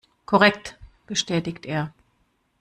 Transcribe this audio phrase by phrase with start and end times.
[0.25, 1.93] Korrekt, bestätigt er.